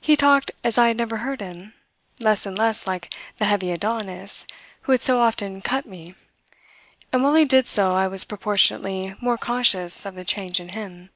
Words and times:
He 0.00 0.16
talked 0.16 0.50
as 0.64 0.78
I 0.78 0.88
had 0.88 0.96
never 0.96 1.18
heard 1.18 1.40
him 1.40 1.74
less 2.18 2.44
and 2.44 2.58
less 2.58 2.88
like 2.88 3.14
the 3.38 3.44
heavy 3.44 3.70
Adonis 3.70 4.48
who 4.82 4.90
had 4.90 5.00
so 5.00 5.20
often 5.20 5.62
"cut" 5.62 5.86
me; 5.86 6.16
and 7.12 7.22
while 7.22 7.34
he 7.36 7.44
did 7.44 7.68
so 7.68 7.94
I 7.94 8.08
was 8.08 8.24
proportionately 8.24 9.14
more 9.20 9.38
conscious 9.38 10.04
of 10.06 10.16
the 10.16 10.24
change 10.24 10.58
in 10.58 10.70
him. 10.70 11.10